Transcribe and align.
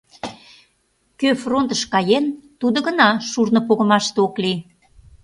Кӧ 1.19 1.29
фронтыш 1.41 1.81
каен, 1.93 2.25
тудо 2.59 2.77
гына 2.87 3.09
шурно 3.29 3.59
погымаште 3.67 4.17
ок 4.25 4.35
лий. 4.43 4.59